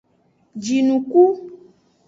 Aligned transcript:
Jinuku. 0.63 1.23